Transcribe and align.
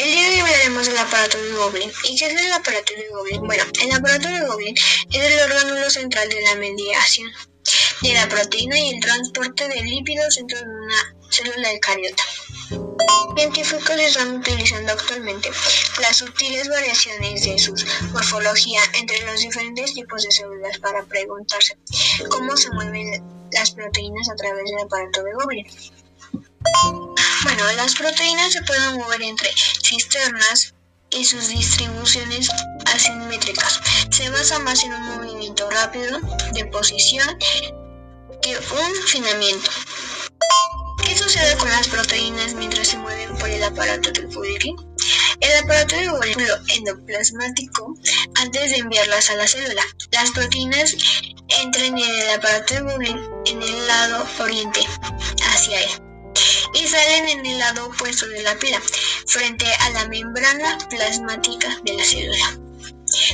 el 0.00 0.12
día 0.12 0.30
de 0.30 0.34
hoy 0.34 0.40
hablaremos 0.40 0.86
del 0.86 0.96
aparato 0.96 1.38
de 1.38 1.52
Goblin. 1.52 1.92
¿Y 2.04 2.16
qué 2.16 2.26
es 2.26 2.40
el 2.40 2.52
aparato 2.52 2.94
de 2.94 3.08
Goblin? 3.10 3.42
Bueno, 3.42 3.64
el 3.82 3.92
aparato 3.92 4.28
de 4.28 4.40
Goblin 4.46 4.74
es 5.10 5.22
el 5.22 5.52
órgano 5.52 5.90
central 5.90 6.28
de 6.30 6.40
la 6.42 6.54
mediación 6.54 7.30
de 8.00 8.14
la 8.14 8.26
proteína 8.28 8.78
y 8.78 8.94
el 8.94 9.00
transporte 9.00 9.68
de 9.68 9.82
lípidos 9.82 10.36
dentro 10.36 10.58
de 10.58 10.64
una 10.64 11.16
célula 11.28 11.72
eucariota. 11.72 12.22
Científicos 13.36 14.00
están 14.00 14.36
utilizando 14.38 14.92
actualmente 14.92 15.50
las 16.00 16.16
sutiles 16.16 16.68
variaciones 16.68 17.44
de 17.44 17.58
su 17.58 17.74
morfología 18.12 18.80
entre 18.94 19.20
los 19.26 19.40
diferentes 19.40 19.92
tipos 19.92 20.22
de 20.22 20.30
células 20.30 20.78
para 20.78 21.04
preguntarse 21.04 21.76
cómo 22.30 22.56
se 22.56 22.70
mueven 22.70 23.22
las 23.52 23.70
proteínas 23.72 24.30
a 24.30 24.36
través 24.36 24.64
del 24.64 24.78
aparato 24.78 25.22
de 25.22 25.32
Goblin. 25.34 25.66
Bueno, 27.42 27.72
las 27.72 27.94
proteínas 27.94 28.52
se 28.52 28.62
pueden 28.62 28.96
mover 28.96 29.22
entre 29.22 29.50
cisternas 29.82 30.74
y 31.10 31.24
sus 31.24 31.48
distribuciones 31.48 32.50
asimétricas. 32.84 33.80
Se 34.10 34.28
basa 34.28 34.58
más 34.58 34.84
en 34.84 34.92
un 34.92 35.16
movimiento 35.16 35.70
rápido 35.70 36.20
de 36.52 36.66
posición 36.66 37.26
que 38.42 38.58
un 38.58 38.94
finamiento. 39.06 39.70
¿Qué 41.02 41.16
sucede 41.16 41.56
con 41.56 41.70
las 41.70 41.88
proteínas 41.88 42.52
mientras 42.52 42.88
se 42.88 42.98
mueven 42.98 43.34
por 43.38 43.48
el 43.48 43.64
aparato 43.64 44.10
del 44.10 44.28
Golgi? 44.28 44.76
El 45.40 45.64
aparato 45.64 45.96
de 45.96 46.08
Golgi 46.08 46.44
endoplasmático 46.76 47.94
antes 48.34 48.70
de 48.70 48.76
enviarlas 48.76 49.30
a 49.30 49.36
la 49.36 49.48
célula. 49.48 49.82
Las 50.12 50.30
proteínas 50.32 50.94
entran 51.48 51.96
en 51.96 51.98
el 51.98 52.30
aparato 52.30 52.74
de 52.74 52.80
Golgi 52.82 53.16
en 53.46 53.62
el 53.62 53.86
lado 53.86 54.26
oriente 54.40 54.86
hacia 55.42 55.80
él 55.80 56.09
y 56.74 56.86
salen 56.86 57.28
en 57.28 57.46
el 57.46 57.58
lado 57.58 57.86
opuesto 57.86 58.26
de 58.28 58.42
la 58.42 58.54
pila, 58.56 58.80
frente 59.26 59.66
a 59.80 59.90
la 59.90 60.08
membrana 60.08 60.78
plasmática 60.88 61.68
de 61.84 61.94
la 61.94 62.04
célula. 62.04 62.58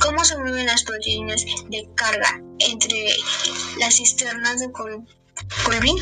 ¿Cómo 0.00 0.24
se 0.24 0.36
mueven 0.38 0.66
las 0.66 0.82
proteínas 0.82 1.44
de 1.68 1.88
carga 1.94 2.40
entre 2.58 3.16
las 3.78 3.96
cisternas 3.96 4.60
de 4.60 4.70
Colvin? 4.72 5.98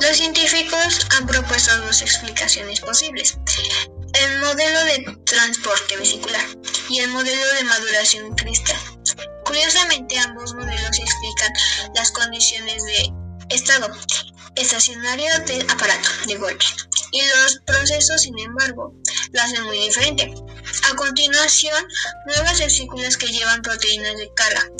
Los 0.00 0.16
científicos 0.16 1.06
han 1.16 1.26
propuesto 1.26 1.76
dos 1.78 2.02
explicaciones 2.02 2.80
posibles. 2.80 3.38
El 4.12 4.40
modelo 4.40 4.84
de 4.84 5.16
transporte 5.24 5.96
vesicular 5.96 6.44
y 6.90 7.00
el 7.00 7.08
modelo 7.10 7.46
de 7.54 7.64
maduración 7.64 8.34
cristal. 8.34 8.76
Curiosamente, 9.44 10.18
ambos 10.18 10.54
modelos 10.54 10.98
explican 10.98 11.52
las 11.94 12.12
condiciones 12.12 12.82
de 12.84 13.12
estado 13.50 13.88
estacionario 14.56 15.38
del 15.46 15.68
aparato 15.70 16.08
de 16.26 16.36
Golgi 16.36 16.68
y 17.12 17.20
los 17.20 17.60
procesos, 17.66 18.22
sin 18.22 18.38
embargo, 18.38 18.94
lo 19.32 19.40
hacen 19.40 19.62
muy 19.64 19.78
diferente. 19.78 20.34
A 20.90 20.96
continuación, 20.96 21.86
nuevas 22.26 22.58
vesículas 22.58 23.16
que 23.16 23.28
llevan 23.28 23.62
proteínas 23.62 24.16
de 24.16 24.30
carga 24.34 24.70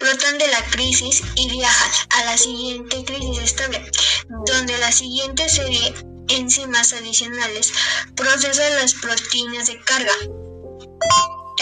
brotan 0.00 0.38
de 0.38 0.48
la 0.48 0.62
crisis 0.70 1.22
y 1.36 1.48
viajan 1.50 1.90
a 2.10 2.24
la 2.24 2.38
siguiente 2.38 3.04
crisis 3.04 3.38
estable, 3.38 3.90
donde 4.46 4.76
la 4.78 4.90
siguiente 4.90 5.48
serie 5.48 5.94
enzimas 6.28 6.92
adicionales 6.94 7.72
procesan 8.16 8.74
las 8.76 8.94
proteínas 8.94 9.66
de 9.66 9.78
carga. 9.82 10.14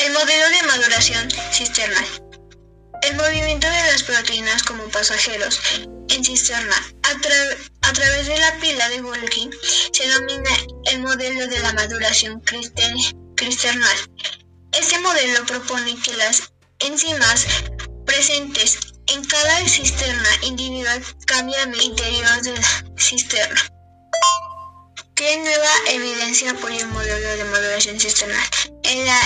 El 0.05 0.13
modelo 0.13 0.51
de 0.51 0.63
maduración 0.69 1.29
cisternal. 1.53 2.28
El 3.03 3.17
movimiento 3.17 3.67
de 3.67 3.93
las 3.93 4.03
proteínas 4.03 4.63
como 4.63 4.89
pasajeros 4.89 5.61
en 6.09 6.25
cisterna 6.25 6.77
a, 7.03 7.93
través 7.93 8.27
de 8.27 8.39
la 8.39 8.59
pila 8.61 8.89
de 8.89 9.01
Golgi 9.01 9.51
se 9.93 10.07
denomina 10.07 10.51
el 10.91 11.01
modelo 11.01 11.47
de 11.47 11.61
la 11.61 11.73
maduración 11.73 12.43
cisternal. 13.39 13.97
Este 14.73 14.99
modelo 15.01 15.47
propone 15.47 15.97
que 16.03 16.15
las 16.15 16.53
enzimas 16.81 17.47
presentes 18.05 18.79
en 19.07 19.25
cada 19.25 19.67
cisterna 19.69 20.29
individual 20.43 21.03
cambian 21.27 21.73
el 21.73 21.83
interior 21.83 22.43
de 22.43 22.53
la 22.53 22.85
cisterna. 22.97 23.61
¿Qué 25.15 25.37
nueva 25.39 25.71
evidencia 25.89 26.51
apoya 26.51 26.81
el 26.81 26.89
modelo 26.89 27.37
de 27.37 27.45
maduración 27.45 27.99
cisternal? 27.99 28.45
En 28.83 29.07
la 29.07 29.21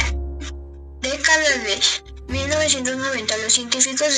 década 1.01 1.59
de 1.59 1.81
1990 2.33 3.37
los 3.37 3.53
científicos 3.53 4.09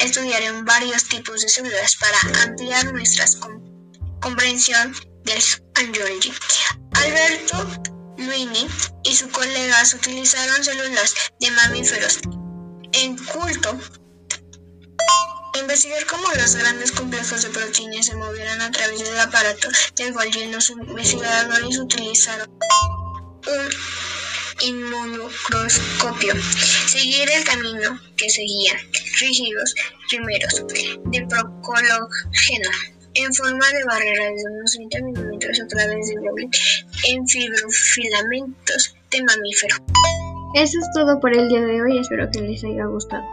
estudiaron 0.00 0.64
varios 0.64 1.04
tipos 1.04 1.40
de 1.40 1.48
células 1.48 1.96
para 1.96 2.18
ampliar 2.42 2.92
nuestra 2.92 3.26
comprensión 4.20 4.92
del 5.22 5.38
angiology. 5.76 6.32
Alberto 6.94 7.66
Luini 8.18 8.66
y 9.04 9.14
sus 9.14 9.28
colegas 9.28 9.94
utilizaron 9.94 10.64
células 10.64 11.14
de 11.38 11.50
mamíferos 11.52 12.18
en 12.92 13.16
culto 13.26 13.78
investigar 15.60 16.04
cómo 16.06 16.26
los 16.36 16.56
grandes 16.56 16.90
complejos 16.90 17.42
de 17.42 17.50
proteínas 17.50 18.06
se 18.06 18.16
movieron 18.16 18.60
a 18.60 18.70
través 18.72 18.98
del 18.98 19.20
aparato 19.20 19.68
del 19.94 20.12
cual 20.12 20.28
los 20.50 20.70
investigadores 20.70 21.78
utilizaron 21.78 22.50
un 22.50 23.70
inmunocroscopio, 24.66 26.34
seguir 26.86 27.28
el 27.30 27.44
camino 27.44 28.00
que 28.16 28.30
seguían 28.30 28.78
rígidos 29.20 29.74
primeros 30.08 30.64
de 31.04 31.26
procológeno 31.26 32.70
en 33.14 33.32
forma 33.32 33.66
de 33.70 33.84
barrera 33.84 34.24
de 34.24 34.44
unos 34.50 34.72
30 34.72 34.98
milímetros 35.02 35.60
a 35.60 35.66
través 35.68 36.08
de 36.08 36.14
doble 36.16 36.48
en 37.08 37.26
fibrofilamentos 37.28 38.94
de 39.10 39.22
mamífero. 39.22 39.76
Eso 40.54 40.78
es 40.78 40.86
todo 40.94 41.20
por 41.20 41.36
el 41.36 41.48
día 41.48 41.60
de 41.60 41.82
hoy, 41.82 41.98
espero 41.98 42.28
que 42.30 42.40
les 42.40 42.64
haya 42.64 42.86
gustado. 42.86 43.24